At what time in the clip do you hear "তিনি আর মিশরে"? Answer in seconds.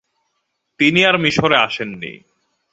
0.79-1.57